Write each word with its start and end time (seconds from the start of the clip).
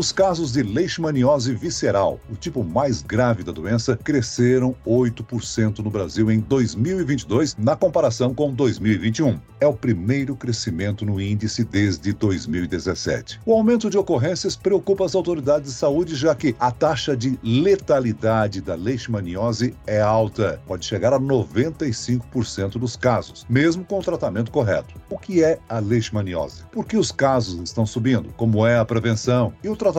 Os 0.00 0.12
casos 0.12 0.50
de 0.50 0.62
leishmaniose 0.62 1.54
visceral, 1.54 2.18
o 2.30 2.34
tipo 2.34 2.64
mais 2.64 3.02
grave 3.02 3.42
da 3.42 3.52
doença, 3.52 3.98
cresceram 3.98 4.74
8% 4.86 5.80
no 5.80 5.90
Brasil 5.90 6.30
em 6.30 6.40
2022, 6.40 7.54
na 7.58 7.76
comparação 7.76 8.32
com 8.32 8.50
2021. 8.50 9.38
É 9.60 9.66
o 9.66 9.74
primeiro 9.74 10.34
crescimento 10.34 11.04
no 11.04 11.20
índice 11.20 11.64
desde 11.64 12.14
2017. 12.14 13.40
O 13.44 13.52
aumento 13.52 13.90
de 13.90 13.98
ocorrências 13.98 14.56
preocupa 14.56 15.04
as 15.04 15.14
autoridades 15.14 15.70
de 15.70 15.76
saúde, 15.76 16.16
já 16.16 16.34
que 16.34 16.56
a 16.58 16.70
taxa 16.70 17.14
de 17.14 17.38
letalidade 17.42 18.62
da 18.62 18.74
leishmaniose 18.74 19.74
é 19.86 20.00
alta, 20.00 20.62
pode 20.66 20.86
chegar 20.86 21.12
a 21.12 21.20
95% 21.20 22.78
dos 22.78 22.96
casos, 22.96 23.44
mesmo 23.50 23.84
com 23.84 23.98
o 23.98 24.02
tratamento 24.02 24.50
correto. 24.50 24.94
O 25.10 25.18
que 25.18 25.44
é 25.44 25.58
a 25.68 25.78
leishmaniose? 25.78 26.64
Por 26.72 26.86
que 26.86 26.96
os 26.96 27.12
casos 27.12 27.60
estão 27.60 27.84
subindo? 27.84 28.32
Como 28.38 28.66
é 28.66 28.78
a 28.78 28.84
prevenção? 28.86 29.52
E 29.62 29.68
o 29.68 29.76
tratamento. 29.76 29.89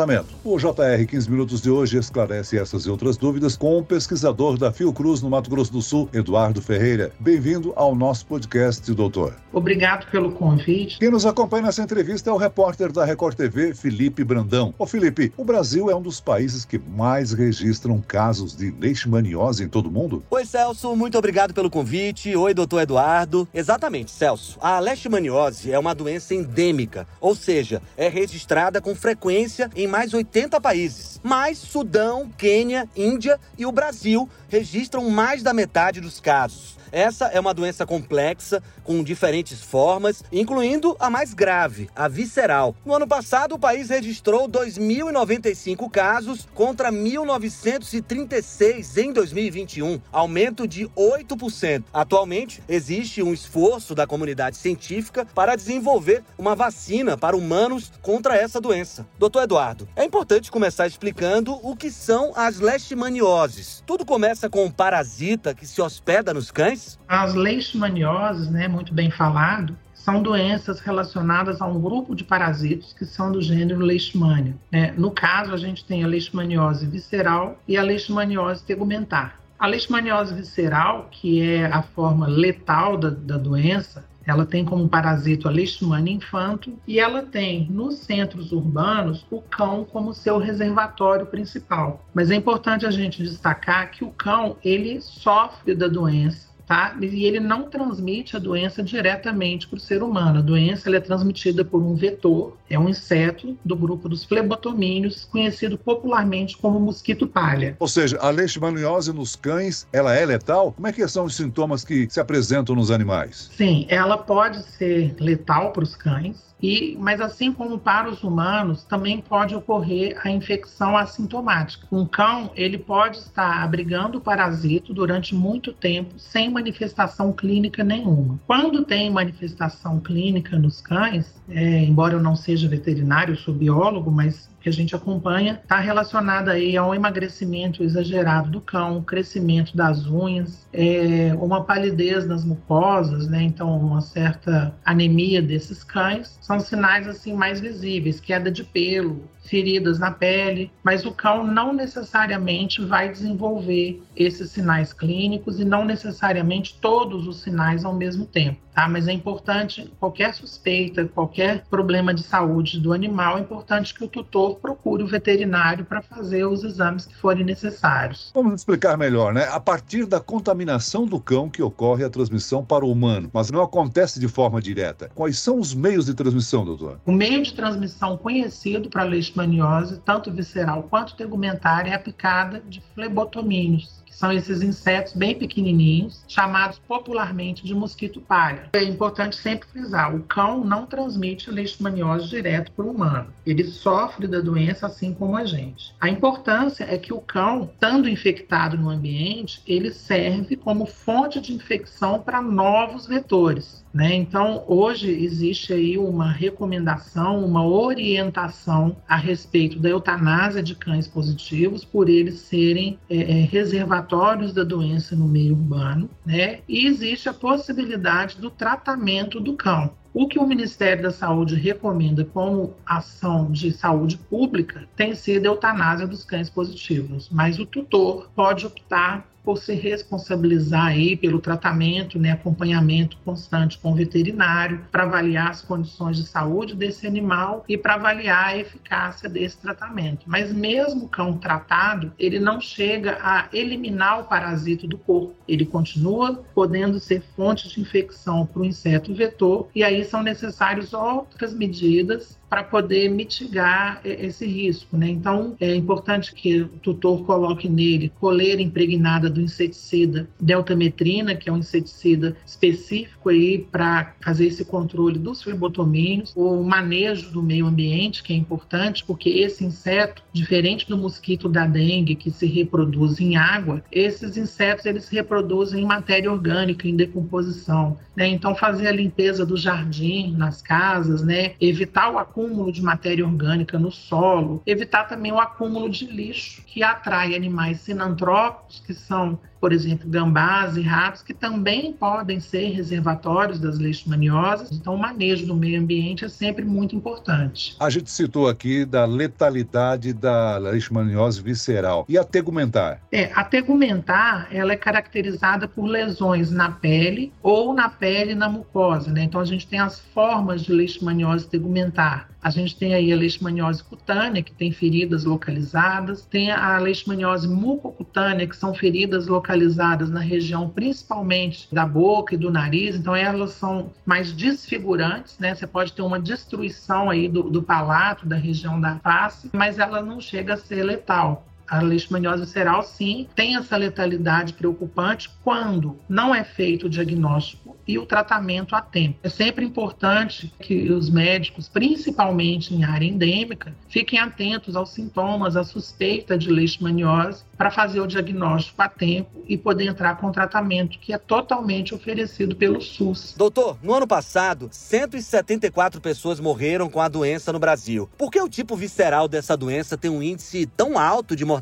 O 0.44 0.58
JR 0.58 1.06
15 1.06 1.30
Minutos 1.30 1.62
de 1.62 1.70
hoje 1.70 1.98
esclarece 1.98 2.58
essas 2.58 2.86
e 2.86 2.90
outras 2.90 3.18
dúvidas 3.18 3.58
com 3.58 3.78
o 3.78 3.84
pesquisador 3.84 4.58
da 4.58 4.72
Fiocruz 4.72 5.22
no 5.22 5.30
Mato 5.30 5.50
Grosso 5.50 5.74
do 5.74 5.82
Sul, 5.82 6.08
Eduardo 6.14 6.62
Ferreira. 6.62 7.12
Bem-vindo 7.20 7.74
ao 7.76 7.94
nosso 7.94 8.26
podcast, 8.26 8.90
doutor. 8.94 9.36
Obrigado 9.52 10.10
pelo 10.10 10.32
convite. 10.32 10.98
Quem 10.98 11.10
nos 11.10 11.26
acompanha 11.26 11.64
nessa 11.64 11.82
entrevista 11.82 12.30
é 12.30 12.34
o 12.34 12.38
repórter 12.38 12.92
da 12.92 13.04
Record 13.04 13.36
TV, 13.36 13.74
Felipe 13.74 14.24
Brandão. 14.24 14.74
Ô 14.78 14.86
Felipe, 14.86 15.34
o 15.36 15.44
Brasil 15.44 15.90
é 15.90 15.96
um 15.96 16.02
dos 16.02 16.22
países 16.22 16.64
que 16.64 16.80
mais 16.80 17.34
registram 17.34 18.00
casos 18.00 18.56
de 18.56 18.72
leishmaniose 18.80 19.64
em 19.64 19.68
todo 19.68 19.88
o 19.88 19.92
mundo? 19.92 20.24
Oi, 20.30 20.46
Celso, 20.46 20.96
muito 20.96 21.18
obrigado 21.18 21.54
pelo 21.54 21.70
convite. 21.70 22.34
Oi, 22.36 22.54
doutor 22.54 22.82
Eduardo. 22.82 23.48
Exatamente, 23.54 24.12
Celso. 24.12 24.58
A 24.62 24.80
leishmaniose 24.80 25.72
é 25.72 25.78
uma 25.78 25.94
doença 25.94 26.34
endêmica, 26.34 27.06
ou 27.20 27.36
seja, 27.36 27.82
é 27.98 28.08
registrada 28.08 28.80
com 28.80 28.96
frequência 28.96 29.70
em 29.76 29.88
mais 29.88 30.14
80 30.14 30.60
países. 30.60 31.20
Mas 31.24 31.58
Sudão, 31.58 32.30
Quênia, 32.38 32.88
Índia 32.96 33.40
e 33.58 33.66
o 33.66 33.72
Brasil 33.72 34.30
registram 34.50 35.10
mais 35.10 35.44
da 35.44 35.54
metade 35.54 36.02
dos 36.02 36.20
casos. 36.20 36.81
Essa 36.92 37.28
é 37.28 37.40
uma 37.40 37.54
doença 37.54 37.86
complexa, 37.86 38.62
com 38.84 39.02
diferentes 39.04 39.62
formas, 39.62 40.24
incluindo 40.32 40.98
a 41.00 41.08
mais 41.10 41.34
grave, 41.34 41.90
a 41.96 42.08
visceral. 42.08 42.76
No 42.86 42.94
ano 42.94 43.08
passado, 43.08 43.56
o 43.56 43.60
país 43.60 43.90
registrou 43.90 44.48
2.095 44.50 45.90
casos 45.90 46.48
contra 46.54 46.92
1.936 46.92 48.98
em 48.98 49.12
2021, 49.14 50.02
aumento 50.12 50.68
de 50.68 50.86
8%. 50.90 51.86
Atualmente, 51.94 52.62
existe 52.68 53.24
um 53.24 53.32
esforço 53.34 53.96
da 53.96 54.06
comunidade 54.06 54.58
científica 54.58 55.26
para 55.34 55.56
desenvolver 55.56 56.22
uma 56.38 56.54
vacina 56.56 57.18
para 57.18 57.38
humanos 57.38 57.90
contra 58.02 58.36
essa 58.36 58.60
doença. 58.60 59.08
Doutor 59.18 59.44
Eduardo, 59.44 59.88
é 59.96 60.04
importante 60.04 60.52
começar 60.52 60.88
explicando 60.88 61.54
o 61.66 61.74
que 61.76 61.90
são 61.90 62.34
as 62.36 62.60
leishmanioses. 62.60 63.82
Tudo 63.86 64.06
começa 64.06 64.50
com 64.50 64.66
um 64.66 64.72
parasita 64.72 65.54
que 65.54 65.66
se 65.66 65.82
hospeda 65.82 66.34
nos 66.34 66.52
cães? 66.52 66.81
As 67.08 67.34
leishmanioses, 67.34 68.50
né, 68.50 68.68
muito 68.68 68.94
bem 68.94 69.12
falado, 69.12 69.78
são 69.94 70.22
doenças 70.22 70.80
relacionadas 70.80 71.62
a 71.62 71.68
um 71.68 71.80
grupo 71.80 72.16
de 72.16 72.24
parasitos 72.24 72.92
que 72.92 73.06
são 73.06 73.32
do 73.32 73.42
gênero 73.42 73.82
Leishmania. 73.82 74.56
Né? 74.72 74.94
No 74.98 75.12
caso, 75.12 75.54
a 75.54 75.58
gente 75.58 75.86
tem 75.86 76.04
a 76.04 76.08
leishmaniose 76.08 76.88
visceral 76.88 77.60
e 77.68 77.78
a 77.78 77.84
leishmaniose 77.84 78.64
tegumentar. 78.64 79.40
A 79.60 79.68
leishmaniose 79.68 80.34
visceral, 80.34 81.08
que 81.12 81.40
é 81.42 81.68
a 81.68 81.84
forma 81.84 82.26
letal 82.28 82.98
da, 82.98 83.12
da 83.12 83.38
doença, 83.38 84.04
ela 84.26 84.46
tem 84.46 84.64
como 84.64 84.88
parasito 84.88 85.48
a 85.48 85.52
Leishmania 85.52 86.14
infanto 86.14 86.78
e 86.88 87.00
ela 87.00 87.24
tem 87.24 87.68
nos 87.70 87.96
centros 87.96 88.52
urbanos 88.52 89.26
o 89.32 89.42
cão 89.42 89.84
como 89.84 90.14
seu 90.14 90.38
reservatório 90.38 91.26
principal. 91.26 92.06
Mas 92.14 92.30
é 92.30 92.36
importante 92.36 92.86
a 92.86 92.92
gente 92.92 93.24
destacar 93.24 93.90
que 93.92 94.04
o 94.04 94.12
cão 94.12 94.58
ele 94.64 95.02
sofre 95.02 95.74
da 95.76 95.88
doença 95.88 96.51
tá? 96.72 96.96
E 97.02 97.26
ele 97.26 97.42
não 97.42 97.64
transmite 97.64 98.38
a 98.38 98.40
doença 98.40 98.82
diretamente 98.82 99.68
para 99.68 99.76
o 99.76 99.80
ser 99.80 100.02
humano. 100.02 100.40
A 100.40 100.42
doença 100.42 100.90
é 100.90 101.00
transmitida 101.02 101.66
por 101.66 101.84
um 101.84 101.96
vetor, 101.96 102.56
é 102.70 102.80
um 102.80 102.88
inseto 102.88 103.58
do 103.66 103.76
grupo 103.76 104.08
dos 104.08 104.24
flebotomíneos, 104.24 105.26
conhecido 105.26 105.78
popularmente 105.78 106.58
como 106.58 106.80
mosquito 106.80 107.28
palha. 107.28 107.76
Ou 107.78 107.90
seja, 107.90 108.18
a 108.22 108.30
leishmaniose 108.30 109.12
nos 109.12 109.36
cães, 109.36 109.86
ela 109.92 110.16
é 110.16 110.26
letal? 110.26 110.72
Como 110.72 110.88
é 110.88 110.94
que 110.94 111.06
são 111.10 111.26
os 111.26 111.36
sintomas 111.36 111.84
que 111.84 112.08
se 112.10 112.22
apresentam 112.22 112.74
nos 112.74 112.90
animais? 112.90 113.50
Sim, 113.54 113.86
ela 113.90 114.18
pode 114.18 114.64
ser 114.64 115.14
letal 115.20 115.74
para 115.74 115.84
os 115.84 115.94
cães, 115.94 116.52
e, 116.62 116.96
mas 117.00 117.20
assim 117.20 117.52
como 117.52 117.80
para 117.80 118.10
os 118.10 118.24
humanos, 118.24 118.84
também 118.84 119.20
pode 119.20 119.56
ocorrer 119.56 120.20
a 120.24 120.30
infecção 120.30 120.96
assintomática. 120.96 121.88
Um 121.92 122.06
cão, 122.06 122.52
ele 122.56 122.78
pode 122.78 123.18
estar 123.18 123.64
abrigando 123.64 124.20
o 124.20 124.22
parasito 124.22 124.94
durante 124.94 125.34
muito 125.34 125.74
tempo 125.74 126.14
sem 126.20 126.50
manifestação 126.62 127.34
clínica 127.34 127.84
nenhuma. 127.84 128.40
Quando 128.46 128.86
tem 128.86 129.10
manifestação 129.10 130.00
clínica 130.00 130.58
nos 130.58 130.80
cães, 130.80 131.42
é, 131.50 131.84
embora 131.84 132.14
eu 132.14 132.22
não 132.22 132.36
seja 132.36 132.68
veterinário, 132.68 133.36
sou 133.36 133.54
biólogo, 133.54 134.12
mas 134.12 134.51
que 134.62 134.70
a 134.70 134.72
gente 134.72 134.96
acompanha 134.96 135.60
está 135.62 135.80
relacionada 135.80 136.52
aí 136.52 136.78
ao 136.78 136.94
emagrecimento 136.94 137.84
exagerado 137.84 138.50
do 138.50 138.62
cão, 138.62 139.04
crescimento 139.04 139.76
das 139.76 140.06
unhas, 140.06 140.68
é, 140.72 141.34
uma 141.40 141.64
palidez 141.64 142.28
nas 142.28 142.46
mucosas, 142.46 143.28
né? 143.28 143.42
Então 143.42 143.76
uma 143.78 144.02
certa 144.02 144.74
anemia 144.86 145.42
desses 145.42 145.84
cães 145.84 146.38
são 146.42 146.60
sinais 146.60 147.08
assim 147.08 147.34
mais 147.34 147.60
visíveis, 147.60 148.20
queda 148.20 148.52
de 148.52 148.64
pelo, 148.64 149.28
feridas 149.44 150.00
na 150.00 150.12
pele, 150.12 150.72
mas 150.84 151.06
o 151.06 151.12
cão 151.12 151.44
não 151.44 151.74
necessariamente 151.74 152.82
vai 152.82 153.10
desenvolver 153.10 154.02
esses 154.16 154.52
sinais 154.52 154.94
clínicos 154.94 155.60
e 155.60 155.66
não 155.66 155.84
necessariamente 155.84 156.78
todos 156.80 157.28
os 157.28 157.42
sinais 157.42 157.84
ao 157.84 157.94
mesmo 157.94 158.26
tempo, 158.26 158.60
tá? 158.74 158.88
Mas 158.88 159.08
é 159.08 159.12
importante 159.12 159.92
qualquer 160.00 160.34
suspeita, 160.34 161.06
qualquer 161.06 161.66
problema 161.70 162.14
de 162.14 162.24
saúde 162.24 162.80
do 162.80 162.94
animal, 162.94 163.38
é 163.38 163.42
importante 163.42 163.94
que 163.94 164.04
o 164.04 164.08
tutor 164.08 164.51
procure 164.56 165.04
o 165.04 165.08
veterinário 165.08 165.86
para 165.86 166.02
fazer 166.02 166.46
os 166.46 166.64
exames 166.64 167.06
que 167.06 167.16
forem 167.16 167.44
necessários. 167.44 168.32
Vamos 168.34 168.56
explicar 168.56 168.98
melhor, 168.98 169.34
né? 169.34 169.48
A 169.52 169.60
partir 169.60 170.06
da 170.06 170.20
contaminação 170.20 171.06
do 171.06 171.20
cão 171.20 171.50
que 171.50 171.62
ocorre 171.62 172.04
a 172.04 172.10
transmissão 172.10 172.64
para 172.64 172.86
o 172.86 172.92
humano, 172.92 173.30
mas 173.34 173.52
não 173.52 173.62
acontece 173.62 174.20
de 174.20 174.28
forma 174.28 174.62
direta. 174.62 175.10
Quais 175.16 175.40
são 175.40 175.60
os 175.60 175.74
meios 175.74 176.06
de 176.06 176.14
transmissão, 176.14 176.66
doutor? 176.66 177.00
O 177.06 177.12
meio 177.12 177.44
de 177.44 177.54
transmissão 177.54 178.18
conhecido 178.18 178.90
para 178.90 179.04
a 179.04 179.06
leishmaniose, 179.06 180.00
tanto 180.06 180.32
visceral 180.32 180.84
quanto 180.84 181.16
tegumentária, 181.16 181.92
é 181.92 181.96
a 181.96 182.00
picada 182.00 182.62
de 182.68 182.82
flebotomíneos 182.94 184.01
são 184.22 184.32
esses 184.32 184.62
insetos 184.62 185.14
bem 185.14 185.34
pequenininhos, 185.34 186.24
chamados 186.28 186.78
popularmente 186.78 187.66
de 187.66 187.74
mosquito 187.74 188.22
palha. 188.22 188.70
É 188.74 188.84
importante 188.84 189.36
sempre 189.36 189.68
frisar, 189.68 190.16
o 190.16 190.22
cão 190.22 190.64
não 190.64 190.86
transmite 190.86 191.50
leishmaniose 191.50 192.30
direto 192.30 192.72
para 192.72 192.86
o 192.86 192.92
humano. 192.92 193.34
Ele 193.44 193.64
sofre 193.64 194.28
da 194.28 194.40
doença 194.40 194.86
assim 194.86 195.12
como 195.12 195.36
a 195.36 195.44
gente. 195.44 195.96
A 196.00 196.08
importância 196.08 196.86
é 196.88 197.00
que 197.00 197.12
o 197.12 197.20
cão, 197.20 197.64
estando 197.64 198.08
infectado 198.08 198.78
no 198.78 198.92
ambiente, 198.92 199.64
ele 199.66 199.90
serve 199.90 200.56
como 200.56 200.86
fonte 200.86 201.42
de 201.42 201.52
infecção 201.52 202.20
para 202.20 202.44
novos 202.44 203.08
vetores. 203.08 203.84
Né? 203.92 204.14
Então, 204.14 204.64
hoje 204.68 205.12
existe 205.12 205.74
aí 205.74 205.98
uma 205.98 206.32
recomendação, 206.32 207.44
uma 207.44 207.66
orientação 207.66 208.96
a 209.08 209.18
respeito 209.18 209.80
da 209.80 209.90
eutanásia 209.90 210.64
de 210.64 210.76
cães 210.76 211.08
positivos, 211.08 211.84
por 211.84 212.08
eles 212.08 212.36
serem 212.36 212.98
é, 213.10 213.18
é, 213.18 213.34
reservatórios 213.46 214.11
da 214.54 214.64
doença 214.64 215.16
no 215.16 215.28
meio 215.28 215.54
urbano, 215.54 216.10
né? 216.26 216.60
e 216.68 216.86
existe 216.86 217.30
a 217.30 217.34
possibilidade 217.34 218.38
do 218.38 218.50
tratamento 218.50 219.40
do 219.40 219.54
cão. 219.54 219.96
O 220.14 220.28
que 220.28 220.38
o 220.38 220.46
Ministério 220.46 221.04
da 221.04 221.12
Saúde 221.12 221.56
recomenda 221.56 222.26
como 222.26 222.76
ação 222.86 223.50
de 223.50 223.72
saúde 223.72 224.18
pública 224.18 224.86
tem 224.96 225.16
sido 225.16 225.46
a 225.46 225.50
eutanásia 225.50 226.06
dos 226.06 226.26
cães 226.26 226.50
positivos, 226.50 227.30
mas 227.32 227.60
o 227.60 227.66
tutor 227.66 228.30
pode 228.36 228.66
optar 228.66 229.26
por 229.44 229.58
se 229.58 229.74
responsabilizar 229.74 230.88
aí 230.88 231.16
pelo 231.16 231.40
tratamento, 231.40 232.20
né, 232.20 232.32
acompanhamento 232.32 233.18
constante 233.26 233.78
com 233.78 233.92
o 233.92 233.96
veterinário, 233.96 234.86
para 234.92 235.04
avaliar 235.04 235.50
as 235.50 235.62
condições 235.62 236.18
de 236.18 236.24
saúde 236.24 236.76
desse 236.76 237.08
animal 237.08 237.66
e 237.68 237.78
para 237.78 237.96
avaliar 237.96 238.48
a 238.48 238.58
eficácia 238.58 239.28
desse 239.28 239.58
tratamento. 239.58 240.24
Mas 240.26 240.54
mesmo 240.54 241.06
o 241.06 241.10
cão 241.10 241.38
tratado, 241.38 242.12
ele 242.18 242.40
não 242.40 242.62
chega 242.62 243.18
a 243.22 243.48
eliminar 243.52 244.22
o 244.22 244.24
parasito 244.26 244.88
do 244.88 244.98
corpo. 244.98 245.36
Ele 245.48 245.66
continua 245.66 246.44
podendo 246.54 247.00
ser 247.00 247.22
fonte 247.36 247.68
de 247.68 247.82
infecção 247.82 248.46
para 248.46 248.62
o 248.62 248.66
inseto 248.66 249.14
vetor 249.14 249.68
e 249.74 249.84
aí 249.84 250.01
são 250.08 250.24
necessárias 250.24 250.94
outras 250.94 251.54
medidas 251.54 252.41
para 252.52 252.66
poder 252.66 253.08
mitigar 253.08 254.02
esse 254.04 254.46
risco. 254.46 254.98
Né? 254.98 255.08
Então, 255.08 255.56
é 255.58 255.74
importante 255.74 256.34
que 256.36 256.60
o 256.60 256.68
tutor 256.68 257.26
coloque 257.26 257.70
nele 257.70 258.12
coleira 258.20 258.62
impregnada 258.62 259.30
do 259.30 259.40
inseticida 259.40 260.28
deltametrina, 260.38 261.34
que 261.34 261.48
é 261.48 261.54
um 261.54 261.60
inseticida 261.60 262.36
específico 262.46 263.30
aí 263.30 263.60
para 263.72 264.16
fazer 264.22 264.48
esse 264.48 264.66
controle 264.66 265.18
dos 265.18 265.42
flebotomínios, 265.42 266.34
o 266.36 266.62
manejo 266.62 267.32
do 267.32 267.42
meio 267.42 267.68
ambiente, 267.68 268.22
que 268.22 268.34
é 268.34 268.36
importante, 268.36 269.06
porque 269.06 269.30
esse 269.30 269.64
inseto, 269.64 270.22
diferente 270.34 270.90
do 270.90 270.98
mosquito 270.98 271.48
da 271.48 271.66
dengue, 271.66 272.16
que 272.16 272.32
se 272.32 272.46
reproduz 272.46 273.22
em 273.22 273.38
água, 273.38 273.82
esses 273.90 274.36
insetos 274.36 274.86
eles 274.86 275.06
se 275.06 275.16
reproduzem 275.16 275.84
em 275.84 275.88
matéria 275.88 276.30
orgânica, 276.30 276.86
em 276.86 276.98
decomposição. 276.98 277.98
Né? 278.14 278.28
Então, 278.28 278.54
fazer 278.54 278.90
a 278.90 278.92
limpeza 278.92 279.46
do 279.46 279.56
jardim, 279.56 280.36
nas 280.36 280.62
casas, 280.62 281.24
né? 281.24 281.54
evitar 281.62 282.12
o 282.12 282.20
acúmulo 282.20 282.41
de 282.72 282.82
matéria 282.82 283.26
orgânica 283.26 283.78
no 283.78 283.92
solo, 283.92 284.62
evitar 284.66 285.08
também 285.08 285.32
o 285.32 285.40
acúmulo 285.40 285.90
de 285.90 286.06
lixo 286.06 286.64
que 286.66 286.84
atrai 286.84 287.36
animais 287.36 287.82
sinantrópicos, 287.82 288.82
que 288.86 288.94
são 288.94 289.40
por 289.62 289.72
exemplo, 289.72 290.10
gambás 290.10 290.76
e 290.76 290.82
ratos, 290.82 291.22
que 291.22 291.36
também 291.36 291.94
podem 291.94 292.40
ser 292.40 292.72
reservatórios 292.72 293.60
das 293.60 293.78
leishmaniosas. 293.78 294.72
Então, 294.72 294.96
o 294.96 294.98
manejo 294.98 295.46
do 295.46 295.56
meio 295.56 295.80
ambiente 295.80 296.26
é 296.26 296.30
sempre 296.30 296.66
muito 296.66 296.96
importante. 296.96 297.76
A 297.80 297.88
gente 297.88 298.10
citou 298.10 298.50
aqui 298.50 298.84
da 298.84 299.06
letalidade 299.06 300.14
da 300.14 300.58
leishmaniose 300.58 301.40
visceral. 301.44 302.06
E 302.10 302.18
a 302.18 302.24
tegumentar? 302.24 303.02
É, 303.12 303.32
a 303.36 303.44
tegumentar, 303.44 304.48
ela 304.52 304.74
é 304.74 304.76
caracterizada 304.76 305.68
por 305.68 305.86
lesões 305.86 306.50
na 306.50 306.72
pele 306.72 307.32
ou 307.44 307.72
na 307.72 307.88
pele 307.88 308.32
e 308.32 308.36
na 308.36 308.50
mucosa, 308.50 309.12
né? 309.12 309.22
Então, 309.24 309.40
a 309.40 309.46
gente 309.46 309.68
tem 309.68 309.80
as 309.80 310.00
formas 310.00 310.64
de 310.64 310.74
leishmaniose 310.74 311.48
tegumentar. 311.48 312.31
A 312.42 312.50
gente 312.50 312.76
tem 312.76 312.96
aí 312.96 313.14
a 313.14 313.16
leishmaniose 313.16 313.84
cutânea, 313.84 314.42
que 314.42 314.52
tem 314.52 314.72
feridas 314.72 315.26
localizadas, 315.26 316.26
tem 316.26 316.52
a 316.52 316.78
leishmaniose 316.80 317.48
mucocutânea, 317.48 318.48
que 318.48 318.56
são 318.56 318.74
feridas 318.74 319.28
localizadas 319.28 320.10
na 320.10 320.20
região 320.20 320.68
principalmente 320.68 321.68
da 321.72 321.86
boca 321.86 322.34
e 322.34 322.38
do 322.38 322.50
nariz, 322.50 322.96
então 322.96 323.16
elas 323.16 323.52
são 323.52 323.92
mais 324.06 324.32
desfigurantes, 324.32 325.38
né? 325.38 325.54
Você 325.54 325.68
pode 325.68 325.94
ter 325.94 326.02
uma 326.02 326.20
destruição 326.20 327.10
aí 327.10 327.28
do, 327.28 327.44
do 327.44 327.62
palato, 327.62 328.26
da 328.26 328.36
região 328.36 328.82
da 328.82 328.96
face, 329.00 329.50
mas 329.54 329.78
ela 329.78 330.02
não 330.02 330.20
chega 330.20 330.56
a 330.56 330.58
ser 330.58 330.84
letal. 330.84 331.46
A 331.72 331.80
leishmaniose 331.80 332.42
visceral, 332.42 332.84
sim, 332.84 333.30
tem 333.34 333.56
essa 333.56 333.78
letalidade 333.78 334.52
preocupante 334.52 335.30
quando 335.42 335.98
não 336.10 336.36
é 336.36 336.44
feito 336.44 336.88
o 336.88 336.90
diagnóstico 336.90 337.78
e 337.88 337.98
o 337.98 338.06
tratamento 338.06 338.76
a 338.76 338.82
tempo. 338.82 339.20
É 339.24 339.30
sempre 339.30 339.66
importante 339.66 340.54
que 340.60 340.92
os 340.92 341.10
médicos, 341.10 341.70
principalmente 341.70 342.74
em 342.74 342.84
área 342.84 343.06
endêmica, 343.06 343.74
fiquem 343.88 344.20
atentos 344.20 344.76
aos 344.76 344.90
sintomas, 344.90 345.56
à 345.56 345.64
suspeita 345.64 346.38
de 346.38 346.50
leishmaniose 346.50 347.44
para 347.58 347.72
fazer 347.72 348.02
o 348.02 348.08
diagnóstico 348.08 348.82
a 348.82 348.90
tempo 348.90 349.44
e 349.48 349.58
poder 349.58 349.86
entrar 349.86 350.18
com 350.18 350.32
tratamento 350.32 351.00
que 351.00 351.14
é 351.14 351.18
totalmente 351.18 351.94
oferecido 351.94 352.56
pelo 352.56 352.82
SUS. 352.82 353.36
Doutor, 353.38 353.78
no 353.82 353.94
ano 353.94 354.08
passado, 354.08 354.68
174 354.72 356.02
pessoas 356.02 356.40
morreram 356.40 356.90
com 356.90 357.00
a 357.00 357.08
doença 357.08 357.54
no 357.54 357.60
Brasil. 357.60 358.10
Por 358.18 358.32
que 358.32 358.42
o 358.42 358.50
tipo 358.50 358.76
visceral 358.76 359.28
dessa 359.28 359.56
doença 359.56 359.98
tem 359.98 360.10
um 360.10 360.24
índice 360.24 360.66
tão 360.66 360.98
alto 360.98 361.36
de 361.36 361.46
mortalidade, 361.46 361.61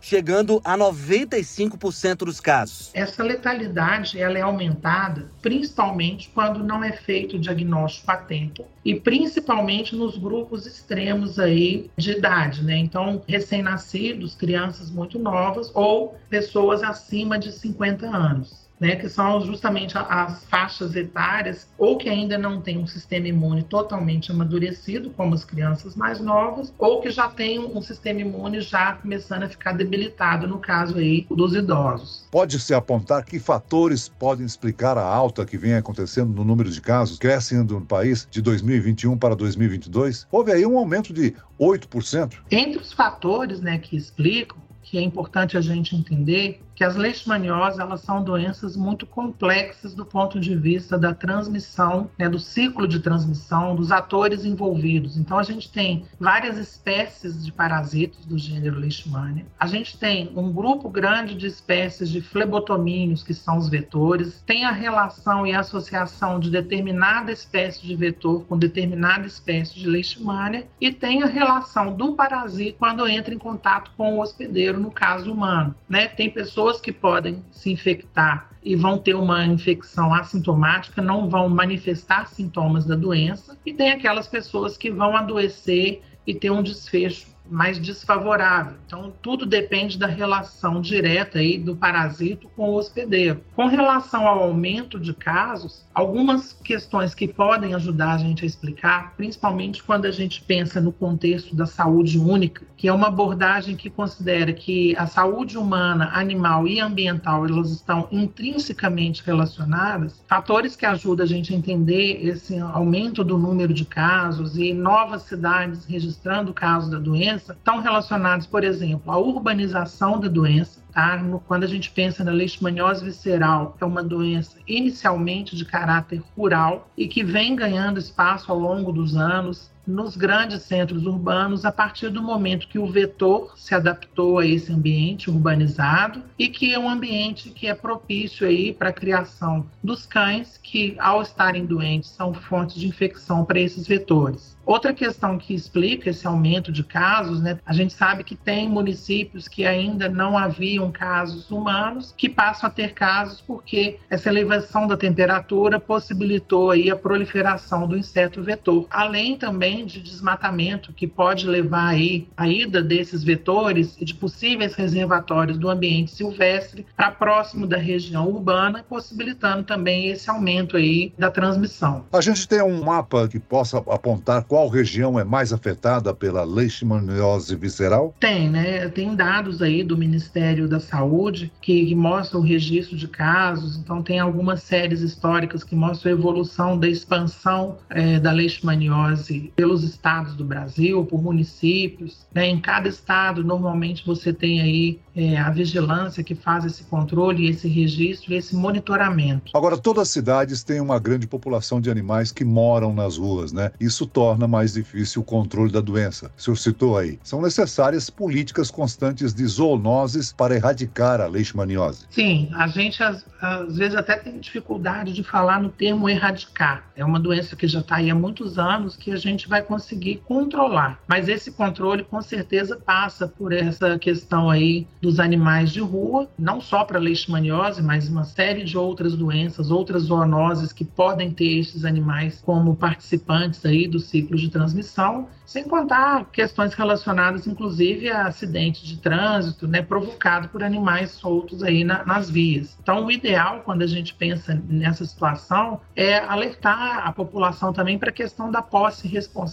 chegando 0.00 0.60
a 0.64 0.76
95% 0.76 2.18
dos 2.18 2.40
casos? 2.40 2.90
Essa 2.94 3.22
letalidade 3.22 4.20
ela 4.20 4.38
é 4.38 4.42
aumentada 4.42 5.30
principalmente 5.42 6.30
quando 6.34 6.62
não 6.62 6.82
é 6.82 6.92
feito 6.92 7.36
o 7.36 7.38
diagnóstico 7.38 8.10
a 8.10 8.16
tempo 8.16 8.66
e 8.84 8.98
principalmente 8.98 9.94
nos 9.94 10.16
grupos 10.18 10.66
extremos 10.66 11.38
aí 11.38 11.90
de 11.96 12.12
idade, 12.12 12.64
né? 12.64 12.76
Então, 12.76 13.22
recém-nascidos, 13.28 14.34
crianças 14.34 14.90
muito 14.90 15.18
novas 15.18 15.70
ou 15.74 16.18
pessoas 16.28 16.82
acima 16.82 17.38
de 17.38 17.52
50 17.52 18.06
anos 18.06 18.65
né, 18.80 18.96
que 18.96 19.08
são 19.08 19.40
justamente 19.40 19.96
as 19.96 20.44
faixas 20.44 20.94
etárias 20.94 21.68
ou 21.78 21.96
que 21.96 22.08
ainda 22.08 22.36
não 22.36 22.60
têm 22.60 22.78
um 22.78 22.86
sistema 22.86 23.28
imune 23.28 23.62
totalmente 23.62 24.30
amadurecido, 24.30 25.10
como 25.10 25.34
as 25.34 25.44
crianças 25.44 25.96
mais 25.96 26.20
novas, 26.20 26.72
ou 26.78 27.00
que 27.00 27.10
já 27.10 27.28
têm 27.28 27.58
um 27.58 27.80
sistema 27.80 28.20
imune 28.20 28.60
já 28.60 28.94
começando 28.94 29.44
a 29.44 29.48
ficar 29.48 29.72
debilitado, 29.72 30.46
no 30.46 30.58
caso 30.58 30.98
aí 30.98 31.26
dos 31.30 31.54
idosos. 31.54 32.26
Pode-se 32.30 32.74
apontar 32.74 33.24
que 33.24 33.38
fatores 33.38 34.08
podem 34.08 34.44
explicar 34.44 34.98
a 34.98 35.04
alta 35.04 35.44
que 35.44 35.58
vem 35.58 35.74
acontecendo 35.74 36.32
no 36.32 36.44
número 36.44 36.70
de 36.70 36.80
casos 36.80 37.18
crescendo 37.18 37.74
no 37.74 37.86
país 37.86 38.26
de 38.30 38.40
2021 38.42 39.16
para 39.16 39.34
2022? 39.34 40.26
Houve 40.30 40.52
aí 40.52 40.66
um 40.66 40.78
aumento 40.78 41.12
de 41.12 41.34
8%. 41.60 42.34
Entre 42.50 42.80
os 42.80 42.92
fatores 42.92 43.60
né, 43.60 43.78
que 43.78 43.96
explicam, 43.96 44.58
que 44.86 44.96
é 44.96 45.02
importante 45.02 45.58
a 45.58 45.60
gente 45.60 45.96
entender 45.96 46.62
que 46.76 46.84
as 46.84 46.94
leishmanioses 46.94 47.78
elas 47.78 48.02
são 48.02 48.22
doenças 48.22 48.76
muito 48.76 49.06
complexas 49.06 49.94
do 49.94 50.04
ponto 50.04 50.38
de 50.38 50.54
vista 50.54 50.98
da 50.98 51.14
transmissão, 51.14 52.10
né, 52.18 52.28
do 52.28 52.38
ciclo 52.38 52.86
de 52.86 53.00
transmissão, 53.00 53.74
dos 53.74 53.90
atores 53.90 54.44
envolvidos. 54.44 55.16
Então 55.16 55.38
a 55.38 55.42
gente 55.42 55.72
tem 55.72 56.04
várias 56.20 56.58
espécies 56.58 57.42
de 57.42 57.50
parasitos 57.50 58.26
do 58.26 58.36
gênero 58.36 58.78
Leishmania. 58.78 59.46
A 59.58 59.66
gente 59.66 59.98
tem 59.98 60.30
um 60.36 60.52
grupo 60.52 60.90
grande 60.90 61.34
de 61.34 61.46
espécies 61.46 62.10
de 62.10 62.20
flebotomíneos, 62.20 63.22
que 63.22 63.32
são 63.32 63.56
os 63.56 63.70
vetores. 63.70 64.42
Tem 64.46 64.66
a 64.66 64.70
relação 64.70 65.46
e 65.46 65.54
associação 65.54 66.38
de 66.38 66.50
determinada 66.50 67.32
espécie 67.32 67.86
de 67.86 67.96
vetor 67.96 68.44
com 68.44 68.58
determinada 68.58 69.26
espécie 69.26 69.74
de 69.74 69.88
Leishmania 69.88 70.68
e 70.78 70.92
tem 70.92 71.22
a 71.22 71.26
relação 71.26 71.96
do 71.96 72.12
parasita 72.12 72.76
quando 72.78 73.08
entra 73.08 73.34
em 73.34 73.38
contato 73.38 73.90
com 73.96 74.14
o 74.14 74.20
hospedeiro, 74.20 74.75
no 74.76 74.90
caso 74.90 75.32
humano, 75.32 75.74
né? 75.88 76.08
Tem 76.08 76.30
pessoas 76.30 76.80
que 76.80 76.92
podem 76.92 77.44
se 77.50 77.70
infectar 77.70 78.50
e 78.62 78.74
vão 78.74 78.98
ter 78.98 79.14
uma 79.14 79.44
infecção 79.44 80.12
assintomática, 80.12 81.00
não 81.00 81.28
vão 81.28 81.48
manifestar 81.48 82.26
sintomas 82.26 82.84
da 82.84 82.96
doença, 82.96 83.56
e 83.64 83.72
tem 83.72 83.90
aquelas 83.90 84.26
pessoas 84.26 84.76
que 84.76 84.90
vão 84.90 85.16
adoecer 85.16 86.02
e 86.26 86.34
ter 86.34 86.50
um 86.50 86.62
desfecho 86.62 87.35
mais 87.50 87.78
desfavorável. 87.78 88.74
Então, 88.86 89.12
tudo 89.22 89.46
depende 89.46 89.98
da 89.98 90.06
relação 90.06 90.80
direta 90.80 91.38
aí 91.38 91.58
do 91.58 91.76
parasito 91.76 92.48
com 92.56 92.70
o 92.70 92.74
hospedeiro. 92.74 93.42
Com 93.54 93.66
relação 93.66 94.26
ao 94.26 94.42
aumento 94.42 94.98
de 94.98 95.12
casos, 95.12 95.86
algumas 95.94 96.52
questões 96.52 97.14
que 97.14 97.28
podem 97.28 97.74
ajudar 97.74 98.14
a 98.14 98.18
gente 98.18 98.44
a 98.44 98.46
explicar, 98.46 99.14
principalmente 99.16 99.82
quando 99.82 100.06
a 100.06 100.10
gente 100.10 100.42
pensa 100.42 100.80
no 100.80 100.92
contexto 100.92 101.54
da 101.54 101.66
saúde 101.66 102.18
única, 102.18 102.64
que 102.76 102.88
é 102.88 102.92
uma 102.92 103.08
abordagem 103.08 103.76
que 103.76 103.88
considera 103.88 104.52
que 104.52 104.96
a 104.96 105.06
saúde 105.06 105.56
humana, 105.56 106.10
animal 106.12 106.66
e 106.66 106.80
ambiental, 106.80 107.46
elas 107.46 107.70
estão 107.70 108.08
intrinsecamente 108.10 109.22
relacionadas, 109.24 110.22
fatores 110.26 110.76
que 110.76 110.86
ajudam 110.86 111.24
a 111.24 111.28
gente 111.28 111.52
a 111.52 111.56
entender 111.56 112.26
esse 112.26 112.58
aumento 112.58 113.24
do 113.24 113.38
número 113.38 113.72
de 113.72 113.84
casos 113.84 114.56
e 114.56 114.72
novas 114.72 115.22
cidades 115.22 115.84
registrando 115.86 116.52
casos 116.52 116.90
da 116.90 116.98
doença, 116.98 117.35
doença 117.36 117.52
estão 117.52 117.80
relacionados, 117.80 118.46
por 118.46 118.64
exemplo, 118.64 119.12
à 119.12 119.18
urbanização 119.18 120.18
da 120.18 120.28
doença. 120.28 120.82
Tá? 120.92 121.20
Quando 121.46 121.64
a 121.64 121.66
gente 121.66 121.90
pensa 121.90 122.24
na 122.24 122.32
leishmaniose 122.32 123.04
visceral, 123.04 123.76
é 123.80 123.84
uma 123.84 124.02
doença 124.02 124.58
inicialmente 124.66 125.54
de 125.54 125.64
caráter 125.64 126.22
rural 126.36 126.90
e 126.96 127.06
que 127.06 127.22
vem 127.22 127.54
ganhando 127.54 127.98
espaço 127.98 128.50
ao 128.50 128.58
longo 128.58 128.92
dos 128.92 129.16
anos 129.16 129.70
nos 129.86 130.16
grandes 130.16 130.62
centros 130.62 131.06
urbanos 131.06 131.64
a 131.64 131.72
partir 131.72 132.08
do 132.10 132.22
momento 132.22 132.68
que 132.68 132.78
o 132.78 132.86
vetor 132.86 133.52
se 133.56 133.74
adaptou 133.74 134.38
a 134.38 134.46
esse 134.46 134.72
ambiente 134.72 135.30
urbanizado 135.30 136.22
e 136.38 136.48
que 136.48 136.72
é 136.72 136.78
um 136.78 136.88
ambiente 136.88 137.50
que 137.50 137.66
é 137.66 137.74
propício 137.74 138.46
aí 138.46 138.72
para 138.72 138.88
a 138.88 138.92
criação 138.92 139.66
dos 139.82 140.04
cães 140.04 140.58
que, 140.62 140.96
ao 140.98 141.22
estarem 141.22 141.64
doentes, 141.64 142.10
são 142.10 142.34
fontes 142.34 142.76
de 142.76 142.88
infecção 142.88 143.44
para 143.44 143.60
esses 143.60 143.86
vetores. 143.86 144.56
Outra 144.66 144.92
questão 144.92 145.38
que 145.38 145.54
explica 145.54 146.10
esse 146.10 146.26
aumento 146.26 146.72
de 146.72 146.82
casos, 146.82 147.40
né? 147.40 147.60
A 147.64 147.72
gente 147.72 147.92
sabe 147.92 148.24
que 148.24 148.34
tem 148.34 148.68
municípios 148.68 149.46
que 149.46 149.64
ainda 149.64 150.08
não 150.08 150.36
haviam 150.36 150.90
casos 150.90 151.52
humanos 151.52 152.12
que 152.16 152.28
passam 152.28 152.66
a 152.68 152.72
ter 152.72 152.92
casos 152.92 153.40
porque 153.40 154.00
essa 154.10 154.28
elevação 154.28 154.88
da 154.88 154.96
temperatura 154.96 155.78
possibilitou 155.78 156.72
aí 156.72 156.90
a 156.90 156.96
proliferação 156.96 157.86
do 157.86 157.96
inseto 157.96 158.42
vetor, 158.42 158.88
além 158.90 159.36
também 159.36 159.75
de 159.84 160.00
desmatamento 160.00 160.92
que 160.92 161.06
pode 161.06 161.46
levar 161.46 161.88
aí 161.88 162.28
a 162.36 162.48
ida 162.48 162.82
desses 162.82 163.22
vetores 163.22 163.96
e 164.00 164.04
de 164.04 164.14
possíveis 164.14 164.74
reservatórios 164.74 165.58
do 165.58 165.68
ambiente 165.68 166.10
silvestre 166.10 166.86
para 166.96 167.10
próximo 167.10 167.66
da 167.66 167.76
região 167.76 168.28
urbana, 168.28 168.84
possibilitando 168.88 169.64
também 169.64 170.08
esse 170.08 170.28
aumento 170.28 170.76
aí 170.76 171.12
da 171.18 171.30
transmissão. 171.30 172.04
A 172.12 172.20
gente 172.20 172.46
tem 172.48 172.62
um 172.62 172.84
mapa 172.84 173.28
que 173.28 173.38
possa 173.38 173.78
apontar 173.78 174.44
qual 174.44 174.66
qual 174.66 174.68
região 174.68 175.20
é 175.20 175.22
mais 175.22 175.52
afetada 175.52 176.12
pela 176.12 176.42
leishmaniose 176.42 177.54
visceral? 177.54 178.14
Tem, 178.18 178.48
né? 178.48 178.88
Tem 178.88 179.14
dados 179.14 179.62
aí 179.62 179.84
do 179.84 179.96
Ministério 179.96 180.66
da 180.66 180.80
Saúde 180.80 181.52
que, 181.60 181.86
que 181.86 181.94
mostram 181.94 182.40
o 182.40 182.42
registro 182.42 182.96
de 182.96 183.06
casos. 183.06 183.76
Então, 183.76 184.02
tem 184.02 184.18
algumas 184.18 184.62
séries 184.62 185.02
históricas 185.02 185.62
que 185.62 185.76
mostram 185.76 186.10
a 186.10 186.14
evolução 186.14 186.78
da 186.78 186.88
expansão 186.88 187.76
é, 187.90 188.18
da 188.18 188.32
leishmaniose 188.32 189.52
pelos 189.66 189.82
estados 189.82 190.36
do 190.36 190.44
Brasil, 190.44 191.04
por 191.04 191.20
municípios. 191.20 192.24
Né? 192.32 192.46
Em 192.46 192.60
cada 192.60 192.88
estado, 192.88 193.42
normalmente 193.42 194.06
você 194.06 194.32
tem 194.32 194.60
aí 194.60 195.00
é, 195.16 195.36
a 195.36 195.50
vigilância 195.50 196.22
que 196.22 196.36
faz 196.36 196.64
esse 196.64 196.84
controle, 196.84 197.48
esse 197.48 197.66
registro 197.66 198.32
esse 198.32 198.54
monitoramento. 198.54 199.50
Agora, 199.56 199.76
todas 199.76 200.02
as 200.02 200.08
cidades 200.10 200.62
têm 200.62 200.80
uma 200.80 201.00
grande 201.00 201.26
população 201.26 201.80
de 201.80 201.90
animais 201.90 202.30
que 202.30 202.44
moram 202.44 202.94
nas 202.94 203.16
ruas, 203.16 203.52
né? 203.52 203.72
Isso 203.80 204.06
torna 204.06 204.46
mais 204.46 204.74
difícil 204.74 205.22
o 205.22 205.24
controle 205.24 205.72
da 205.72 205.80
doença. 205.80 206.30
O 206.36 206.40
senhor 206.40 206.56
citou 206.56 206.98
aí. 206.98 207.18
São 207.24 207.40
necessárias 207.40 208.08
políticas 208.08 208.70
constantes 208.70 209.34
de 209.34 209.44
zoonoses 209.46 210.32
para 210.32 210.54
erradicar 210.54 211.20
a 211.20 211.26
leishmaniose. 211.26 212.06
Sim, 212.10 212.50
a 212.54 212.68
gente 212.68 213.02
às, 213.02 213.24
às 213.40 213.76
vezes 213.76 213.96
até 213.96 214.16
tem 214.16 214.38
dificuldade 214.38 215.12
de 215.12 215.24
falar 215.24 215.60
no 215.60 215.70
termo 215.70 216.08
erradicar. 216.08 216.84
É 216.94 217.04
uma 217.04 217.18
doença 217.18 217.56
que 217.56 217.66
já 217.66 217.80
está 217.80 217.96
aí 217.96 218.10
há 218.10 218.14
muitos 218.14 218.58
anos 218.58 218.96
que 218.96 219.10
a 219.10 219.16
gente 219.16 219.48
vai 219.48 219.55
conseguir 219.62 220.22
controlar. 220.26 221.00
Mas 221.06 221.28
esse 221.28 221.52
controle 221.52 222.04
com 222.04 222.20
certeza 222.20 222.76
passa 222.76 223.26
por 223.26 223.52
essa 223.52 223.98
questão 223.98 224.50
aí 224.50 224.86
dos 225.00 225.18
animais 225.18 225.70
de 225.70 225.80
rua, 225.80 226.28
não 226.38 226.60
só 226.60 226.84
para 226.84 226.98
leishmaniose, 226.98 227.82
mas 227.82 228.08
uma 228.08 228.24
série 228.24 228.64
de 228.64 228.76
outras 228.76 229.14
doenças, 229.14 229.70
outras 229.70 230.04
zoonoses 230.04 230.72
que 230.72 230.84
podem 230.84 231.30
ter 231.30 231.58
esses 231.58 231.84
animais 231.84 232.42
como 232.44 232.76
participantes 232.76 233.64
aí 233.64 233.86
do 233.86 233.98
ciclo 233.98 234.36
de 234.36 234.48
transmissão, 234.48 235.28
sem 235.44 235.64
contar 235.64 236.24
questões 236.26 236.74
relacionadas 236.74 237.46
inclusive 237.46 238.10
a 238.10 238.26
acidentes 238.26 238.82
de 238.82 238.98
trânsito, 238.98 239.68
né, 239.68 239.80
provocado 239.80 240.48
por 240.48 240.62
animais 240.62 241.12
soltos 241.12 241.62
aí 241.62 241.84
na, 241.84 242.04
nas 242.04 242.28
vias. 242.28 242.76
Então, 242.82 243.04
o 243.04 243.10
ideal 243.10 243.62
quando 243.64 243.82
a 243.82 243.86
gente 243.86 244.14
pensa 244.14 244.60
nessa 244.68 245.04
situação 245.04 245.80
é 245.94 246.18
alertar 246.18 247.06
a 247.06 247.12
população 247.12 247.72
também 247.72 247.98
para 247.98 248.10
a 248.10 248.12
questão 248.12 248.50
da 248.50 248.60
posse 248.60 249.06
responsável, 249.06 249.45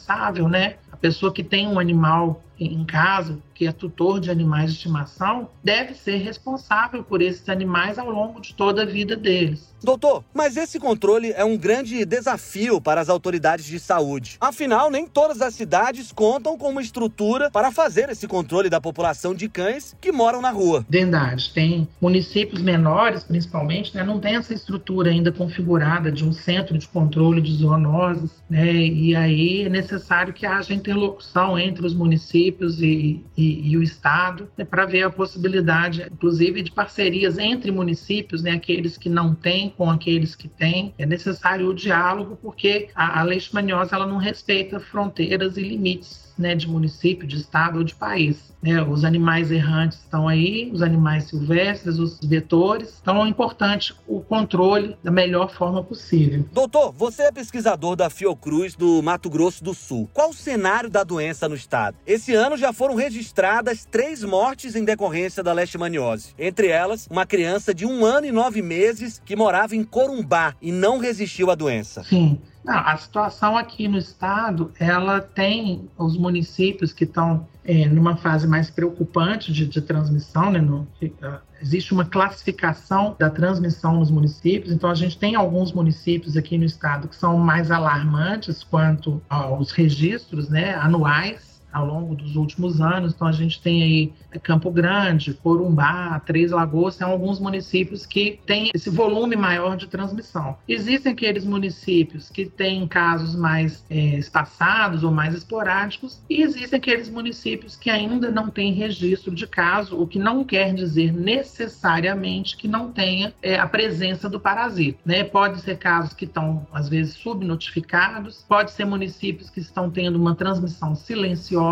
né? 0.47 0.75
A 0.91 0.97
pessoa 0.97 1.33
que 1.33 1.43
tem 1.43 1.67
um 1.67 1.79
animal 1.79 2.41
em 2.59 2.83
casa, 2.85 3.39
que 3.53 3.67
é 3.67 3.71
tutor 3.71 4.19
de 4.19 4.29
animais 4.29 4.71
de 4.71 4.77
estimação, 4.77 5.49
deve 5.63 5.93
ser 5.93 6.17
responsável 6.17 7.03
por 7.03 7.21
esses 7.21 7.47
animais 7.49 7.97
ao 7.97 8.09
longo 8.09 8.41
de 8.41 8.53
toda 8.53 8.83
a 8.83 8.85
vida 8.85 9.15
deles. 9.15 9.73
Doutor, 9.83 10.23
mas 10.33 10.55
esse 10.55 10.79
controle 10.79 11.31
é 11.33 11.43
um 11.43 11.57
grande 11.57 12.05
desafio 12.05 12.79
para 12.79 13.01
as 13.01 13.09
autoridades 13.09 13.65
de 13.65 13.79
saúde. 13.79 14.37
Afinal, 14.39 14.89
nem 14.89 15.05
todas 15.05 15.41
as 15.41 15.53
cidades 15.53 16.11
contam 16.11 16.57
com 16.57 16.69
uma 16.69 16.81
estrutura 16.81 17.51
para 17.51 17.71
fazer 17.71 18.09
esse 18.09 18.27
controle 18.27 18.69
da 18.69 18.79
população 18.79 19.35
de 19.35 19.49
cães 19.49 19.95
que 19.99 20.11
moram 20.11 20.41
na 20.41 20.51
rua. 20.51 20.85
Verdade. 20.89 21.51
Tem 21.53 21.87
municípios 21.99 22.61
menores, 22.61 23.23
principalmente, 23.23 23.93
né, 23.93 24.03
não 24.03 24.19
tem 24.19 24.35
essa 24.35 24.53
estrutura 24.53 25.11
ainda 25.11 25.31
configurada 25.31 26.11
de 26.11 26.23
um 26.23 26.31
centro 26.31 26.77
de 26.77 26.87
controle 26.87 27.41
de 27.41 27.53
zoonoses, 27.53 28.31
né, 28.49 28.73
e 28.73 29.15
aí 29.15 29.63
é 29.63 29.69
necessário 29.69 30.33
que 30.33 30.45
haja 30.45 30.73
interlocução 30.73 31.59
entre 31.59 31.85
os 31.85 31.93
municípios 31.93 32.42
e, 32.81 33.23
e, 33.37 33.71
e 33.71 33.77
o 33.77 33.83
Estado 33.83 34.49
né, 34.57 34.65
para 34.65 34.85
ver 34.85 35.03
a 35.03 35.09
possibilidade, 35.09 36.07
inclusive, 36.11 36.61
de 36.61 36.71
parcerias 36.71 37.37
entre 37.37 37.71
municípios, 37.71 38.41
né, 38.41 38.51
aqueles 38.51 38.97
que 38.97 39.09
não 39.09 39.33
têm 39.35 39.69
com 39.69 39.89
aqueles 39.89 40.35
que 40.35 40.47
têm. 40.47 40.93
É 40.97 41.05
necessário 41.05 41.67
o 41.67 41.73
diálogo, 41.73 42.37
porque 42.41 42.89
a, 42.95 43.19
a 43.19 43.23
leishmaniose 43.23 43.93
ela 43.93 44.07
não 44.07 44.17
respeita 44.17 44.79
fronteiras 44.79 45.57
e 45.57 45.61
limites 45.61 46.32
né, 46.37 46.55
de 46.55 46.67
município, 46.67 47.27
de 47.27 47.37
estado 47.37 47.77
ou 47.79 47.83
de 47.83 47.95
país. 47.95 48.53
Né? 48.61 48.81
Os 48.81 49.03
animais 49.03 49.51
errantes 49.51 49.99
estão 49.99 50.27
aí, 50.27 50.71
os 50.73 50.81
animais 50.81 51.25
silvestres, 51.25 51.99
os 51.99 52.19
vetores. 52.21 52.97
Então 53.01 53.25
é 53.25 53.29
importante 53.29 53.93
o 54.07 54.21
controle 54.21 54.95
da 55.03 55.11
melhor 55.11 55.51
forma 55.53 55.83
possível. 55.83 56.45
Doutor, 56.51 56.91
você 56.93 57.23
é 57.23 57.31
pesquisador 57.31 57.95
da 57.95 58.09
Fiocruz 58.09 58.75
do 58.75 59.03
Mato 59.03 59.29
Grosso 59.29 59.63
do 59.63 59.73
Sul. 59.73 60.09
Qual 60.13 60.29
o 60.29 60.33
cenário 60.33 60.89
da 60.89 61.03
doença 61.03 61.49
no 61.49 61.55
estado? 61.55 61.97
Esse 62.07 62.33
ano 62.33 62.55
já 62.55 62.71
foram 62.71 62.95
registradas 62.95 63.85
três 63.85 64.23
mortes 64.23 64.75
em 64.75 64.85
decorrência 64.85 65.43
da 65.43 65.51
leishmaniose. 65.51 66.33
Entre 66.39 66.67
elas, 66.67 67.07
uma 67.09 67.25
criança 67.25 67.73
de 67.73 67.85
um 67.85 68.05
ano 68.05 68.25
e 68.25 68.31
nove 68.31 68.61
meses 68.61 69.21
que 69.25 69.35
morava 69.35 69.75
em 69.75 69.83
Corumbá 69.83 70.55
e 70.61 70.71
não 70.71 70.97
resistiu 70.97 71.51
à 71.51 71.55
doença. 71.55 72.03
Sim. 72.03 72.39
Não, 72.63 72.77
a 72.77 72.95
situação 72.95 73.57
aqui 73.57 73.87
no 73.87 73.97
estado, 73.97 74.71
ela 74.79 75.19
tem 75.19 75.89
os 75.97 76.17
municípios 76.17 76.93
que 76.93 77.03
estão 77.03 77.45
é, 77.65 77.87
numa 77.87 78.15
fase 78.15 78.47
mais 78.47 78.69
preocupante 78.69 79.51
de, 79.51 79.65
de 79.65 79.81
transmissão, 79.81 80.49
né? 80.49 80.59
No, 80.59 80.81
uh, 80.81 81.39
existe 81.61 81.93
uma 81.93 82.05
classificação 82.05 83.15
da 83.19 83.29
transmissão 83.29 83.99
nos 83.99 84.09
municípios, 84.09 84.73
então 84.73 84.89
a 84.89 84.95
gente 84.95 85.17
tem 85.17 85.35
alguns 85.35 85.73
municípios 85.73 86.37
aqui 86.37 86.57
no 86.57 86.65
estado 86.65 87.07
que 87.07 87.15
são 87.15 87.37
mais 87.37 87.69
alarmantes 87.69 88.63
quanto 88.63 89.21
aos 89.29 89.71
registros, 89.71 90.49
né, 90.49 90.73
anuais 90.75 91.52
ao 91.73 91.85
longo 91.85 92.15
dos 92.15 92.35
últimos 92.35 92.79
anos. 92.79 93.13
Então, 93.13 93.27
a 93.27 93.31
gente 93.31 93.59
tem 93.61 93.83
aí 93.83 94.13
Campo 94.41 94.71
Grande, 94.71 95.33
Corumbá, 95.33 96.19
Três 96.19 96.51
Lagoas, 96.51 96.95
são 96.95 97.09
alguns 97.09 97.39
municípios 97.39 98.05
que 98.05 98.39
têm 98.45 98.69
esse 98.73 98.89
volume 98.89 99.35
maior 99.35 99.75
de 99.75 99.87
transmissão. 99.87 100.55
Existem 100.67 101.13
aqueles 101.13 101.43
municípios 101.43 102.29
que 102.29 102.45
têm 102.45 102.87
casos 102.87 103.35
mais 103.35 103.83
é, 103.89 104.17
espaçados 104.17 105.03
ou 105.03 105.11
mais 105.11 105.33
esporádicos, 105.33 106.21
e 106.29 106.41
existem 106.41 106.77
aqueles 106.77 107.09
municípios 107.09 107.75
que 107.75 107.89
ainda 107.89 108.29
não 108.29 108.49
têm 108.49 108.73
registro 108.73 109.33
de 109.33 109.47
caso, 109.47 109.99
o 109.99 110.07
que 110.07 110.19
não 110.19 110.43
quer 110.43 110.73
dizer 110.73 111.11
necessariamente 111.11 112.55
que 112.55 112.67
não 112.67 112.91
tenha 112.91 113.33
é, 113.41 113.57
a 113.57 113.67
presença 113.67 114.29
do 114.29 114.39
parasita. 114.39 114.99
Né? 115.05 115.23
Pode 115.23 115.61
ser 115.61 115.77
casos 115.77 116.13
que 116.13 116.25
estão, 116.25 116.67
às 116.71 116.87
vezes, 116.87 117.15
subnotificados, 117.15 118.45
pode 118.47 118.71
ser 118.71 118.85
municípios 118.85 119.49
que 119.49 119.59
estão 119.59 119.89
tendo 119.89 120.17
uma 120.17 120.35
transmissão 120.35 120.95
silenciosa 120.95 121.62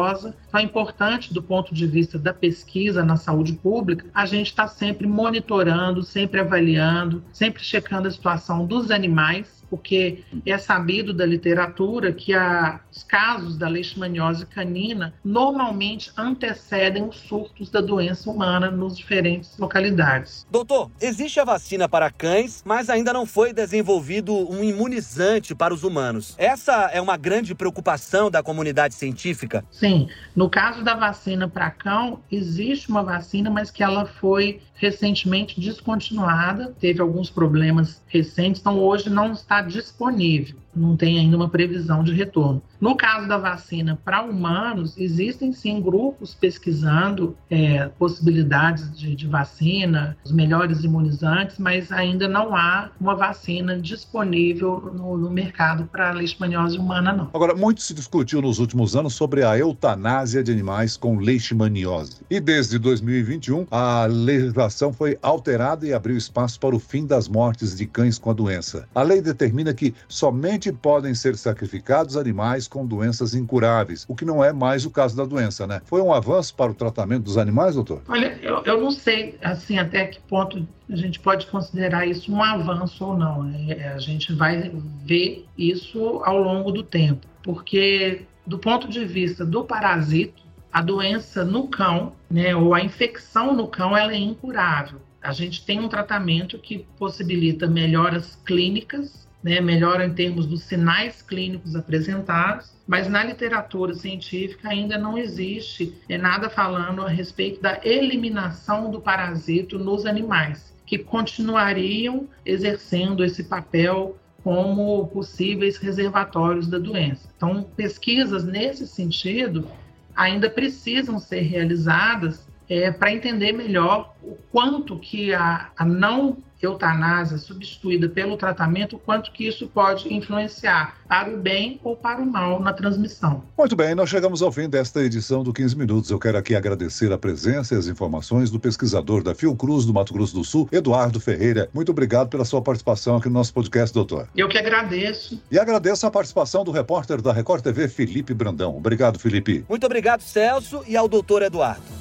então, 0.47 0.59
é 0.59 0.63
importante, 0.63 1.33
do 1.33 1.41
ponto 1.41 1.73
de 1.73 1.85
vista 1.85 2.17
da 2.17 2.33
pesquisa 2.33 3.03
na 3.03 3.17
saúde 3.17 3.53
pública, 3.53 4.05
a 4.13 4.25
gente 4.25 4.47
está 4.47 4.67
sempre 4.67 5.07
monitorando, 5.07 6.03
sempre 6.03 6.39
avaliando, 6.39 7.23
sempre 7.31 7.63
checando 7.63 8.07
a 8.07 8.11
situação 8.11 8.65
dos 8.65 8.91
animais 8.91 9.60
porque 9.71 10.25
é 10.45 10.57
sabido 10.57 11.13
da 11.13 11.25
literatura 11.25 12.11
que 12.11 12.33
a, 12.33 12.81
os 12.91 13.03
casos 13.03 13.57
da 13.57 13.69
leishmaniose 13.69 14.45
canina 14.45 15.13
normalmente 15.23 16.11
antecedem 16.17 17.07
os 17.07 17.15
surtos 17.15 17.69
da 17.69 17.79
doença 17.79 18.29
humana 18.29 18.69
nos 18.69 18.97
diferentes 18.97 19.57
localidades. 19.57 20.45
Doutor, 20.51 20.91
existe 20.99 21.39
a 21.39 21.45
vacina 21.45 21.87
para 21.87 22.11
cães, 22.11 22.61
mas 22.65 22.89
ainda 22.89 23.13
não 23.13 23.25
foi 23.25 23.53
desenvolvido 23.53 24.35
um 24.51 24.61
imunizante 24.61 25.55
para 25.55 25.73
os 25.73 25.85
humanos. 25.85 26.35
Essa 26.37 26.89
é 26.91 26.99
uma 26.99 27.15
grande 27.15 27.55
preocupação 27.55 28.29
da 28.29 28.43
comunidade 28.43 28.93
científica? 28.93 29.63
Sim. 29.71 30.09
No 30.35 30.49
caso 30.49 30.83
da 30.83 30.95
vacina 30.95 31.47
para 31.47 31.71
cão, 31.71 32.19
existe 32.29 32.89
uma 32.89 33.03
vacina, 33.03 33.49
mas 33.49 33.71
que 33.71 33.81
ela 33.81 34.05
foi 34.05 34.59
recentemente 34.81 35.61
descontinuada, 35.61 36.75
teve 36.79 36.99
alguns 36.99 37.29
problemas 37.29 38.01
recentes, 38.07 38.59
então 38.59 38.79
hoje 38.79 39.11
não 39.11 39.31
está 39.31 39.60
disponível 39.67 40.55
não 40.75 40.95
tem 40.95 41.19
ainda 41.19 41.35
uma 41.35 41.49
previsão 41.49 42.03
de 42.03 42.13
retorno. 42.13 42.61
No 42.79 42.95
caso 42.95 43.27
da 43.27 43.37
vacina 43.37 43.99
para 44.03 44.23
humanos, 44.23 44.97
existem 44.97 45.53
sim 45.53 45.81
grupos 45.81 46.33
pesquisando 46.33 47.35
é, 47.49 47.87
possibilidades 47.99 48.91
de, 48.97 49.15
de, 49.15 49.27
vacina, 49.27 50.17
os 50.25 50.31
melhores 50.31 50.83
imunizantes, 50.83 51.59
mas 51.59 51.91
ainda 51.91 52.27
não 52.27 52.55
há 52.55 52.89
uma 52.99 53.15
vacina 53.15 53.79
disponível 53.79 54.91
no, 54.95 55.17
no 55.17 55.29
mercado 55.29 55.85
para 55.91 56.09
a 56.09 56.13
leishmaniose 56.13 56.77
humana, 56.77 57.13
não. 57.13 57.29
Agora, 57.33 57.53
muito 57.53 57.81
se 57.81 57.93
discutiu 57.93 58.41
nos 58.41 58.57
últimos 58.57 58.95
anos 58.95 59.13
sobre 59.13 59.43
a 59.43 59.57
eutanásia 59.57 60.43
de 60.43 60.51
animais 60.51 60.97
com 60.97 61.19
leishmaniose. 61.19 62.21
E 62.29 62.39
desde 62.39 62.79
2021, 62.79 63.67
a 63.69 64.05
legislação 64.05 64.91
foi 64.91 65.17
alterada 65.21 65.85
e 65.85 65.93
abriu 65.93 66.17
espaço 66.17 66.59
para 66.59 66.75
o 66.75 66.79
fim 66.79 67.05
das 67.05 67.27
mortes 67.27 67.75
de 67.75 67.85
cães 67.85 68.17
com 68.17 68.31
a 68.31 68.33
doença. 68.33 68.87
A 68.95 69.03
lei 69.03 69.21
determina 69.21 69.73
que 69.73 69.93
somente 70.07 70.60
somente 70.61 70.71
podem 70.71 71.15
ser 71.15 71.35
sacrificados 71.35 72.15
animais 72.15 72.67
com 72.67 72.85
doenças 72.85 73.33
incuráveis, 73.33 74.05
o 74.07 74.15
que 74.15 74.23
não 74.23 74.43
é 74.43 74.53
mais 74.53 74.85
o 74.85 74.91
caso 74.91 75.17
da 75.17 75.25
doença, 75.25 75.65
né? 75.65 75.81
Foi 75.85 76.01
um 76.01 76.13
avanço 76.13 76.53
para 76.55 76.71
o 76.71 76.75
tratamento 76.75 77.23
dos 77.23 77.37
animais, 77.37 77.75
doutor? 77.75 78.03
Olha, 78.07 78.37
eu, 78.41 78.63
eu 78.63 78.79
não 78.79 78.91
sei, 78.91 79.37
assim, 79.41 79.79
até 79.79 80.05
que 80.05 80.19
ponto 80.21 80.67
a 80.89 80.95
gente 80.95 81.19
pode 81.19 81.47
considerar 81.47 82.05
isso 82.05 82.31
um 82.31 82.43
avanço 82.43 83.03
ou 83.03 83.17
não. 83.17 83.49
É, 83.69 83.89
a 83.89 83.97
gente 83.97 84.33
vai 84.33 84.71
ver 85.03 85.45
isso 85.57 86.21
ao 86.23 86.37
longo 86.37 86.71
do 86.71 86.83
tempo, 86.83 87.25
porque 87.43 88.25
do 88.45 88.59
ponto 88.59 88.87
de 88.87 89.05
vista 89.05 89.45
do 89.45 89.63
parasito, 89.63 90.43
a 90.71 90.81
doença 90.81 91.43
no 91.43 91.67
cão, 91.67 92.13
né, 92.29 92.55
ou 92.55 92.73
a 92.73 92.81
infecção 92.81 93.55
no 93.55 93.67
cão, 93.67 93.95
ela 93.95 94.13
é 94.13 94.17
incurável. 94.17 95.01
A 95.21 95.31
gente 95.31 95.63
tem 95.65 95.79
um 95.79 95.87
tratamento 95.87 96.57
que 96.57 96.85
possibilita 96.97 97.67
melhoras 97.67 98.39
clínicas 98.45 99.21
né, 99.43 99.59
melhora 99.59 100.05
em 100.05 100.13
termos 100.13 100.45
dos 100.45 100.63
sinais 100.63 101.21
clínicos 101.21 101.75
apresentados, 101.75 102.71
mas 102.87 103.07
na 103.07 103.23
literatura 103.23 103.93
científica 103.93 104.69
ainda 104.69 104.97
não 104.97 105.17
existe 105.17 105.95
é, 106.07 106.17
nada 106.17 106.49
falando 106.49 107.01
a 107.01 107.09
respeito 107.09 107.61
da 107.61 107.79
eliminação 107.83 108.91
do 108.91 109.01
parasito 109.01 109.79
nos 109.79 110.05
animais, 110.05 110.75
que 110.85 110.97
continuariam 110.97 112.27
exercendo 112.45 113.23
esse 113.23 113.43
papel 113.45 114.17
como 114.43 115.07
possíveis 115.07 115.77
reservatórios 115.77 116.67
da 116.67 116.79
doença. 116.79 117.29
Então, 117.35 117.63
pesquisas 117.75 118.43
nesse 118.43 118.87
sentido 118.87 119.67
ainda 120.15 120.49
precisam 120.49 121.19
ser 121.19 121.41
realizadas 121.41 122.47
é, 122.67 122.91
para 122.91 123.11
entender 123.11 123.51
melhor 123.51 124.15
o 124.23 124.35
quanto 124.51 124.97
que 124.97 125.33
a, 125.33 125.69
a 125.77 125.85
não 125.85 126.37
eutanásia 126.61 127.37
substituída 127.37 128.07
pelo 128.07 128.37
tratamento, 128.37 128.97
quanto 128.97 129.31
que 129.31 129.47
isso 129.47 129.67
pode 129.67 130.13
influenciar 130.13 130.95
para 131.07 131.29
o 131.33 131.37
bem 131.37 131.79
ou 131.83 131.95
para 131.95 132.21
o 132.21 132.25
mal 132.25 132.59
na 132.59 132.73
transmissão. 132.73 133.43
Muito 133.57 133.75
bem, 133.75 133.93
nós 133.95 134.09
chegamos 134.09 134.41
ao 134.41 134.51
fim 134.51 134.69
desta 134.69 135.01
edição 135.01 135.43
do 135.43 135.51
15 135.51 135.77
Minutos. 135.77 136.09
Eu 136.09 136.19
quero 136.19 136.37
aqui 136.37 136.55
agradecer 136.55 137.11
a 137.11 137.17
presença 137.17 137.75
e 137.75 137.77
as 137.77 137.87
informações 137.87 138.49
do 138.49 138.59
pesquisador 138.59 139.23
da 139.23 139.35
Fiocruz 139.35 139.85
do 139.85 139.93
Mato 139.93 140.13
Grosso 140.13 140.33
do 140.33 140.43
Sul, 140.43 140.69
Eduardo 140.71 141.19
Ferreira. 141.19 141.69
Muito 141.73 141.91
obrigado 141.91 142.29
pela 142.29 142.45
sua 142.45 142.61
participação 142.61 143.17
aqui 143.17 143.27
no 143.27 143.33
nosso 143.33 143.53
podcast, 143.53 143.93
doutor. 143.93 144.27
Eu 144.35 144.47
que 144.47 144.57
agradeço. 144.57 145.41
E 145.51 145.59
agradeço 145.59 146.05
a 146.05 146.11
participação 146.11 146.63
do 146.63 146.71
repórter 146.71 147.21
da 147.21 147.33
Record 147.33 147.63
TV, 147.63 147.87
Felipe 147.87 148.33
Brandão. 148.33 148.75
Obrigado, 148.77 149.19
Felipe. 149.19 149.65
Muito 149.67 149.85
obrigado, 149.85 150.21
Celso, 150.21 150.83
e 150.87 150.95
ao 150.95 151.07
doutor 151.07 151.41
Eduardo. 151.41 152.00